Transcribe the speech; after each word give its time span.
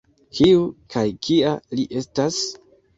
Kiu 0.37 0.63
kaj 0.95 1.05
kia 1.29 1.55
li 1.77 1.89
estas? 2.05 2.45